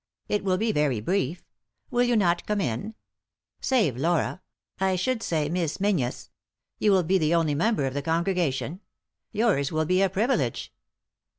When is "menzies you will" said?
5.79-7.03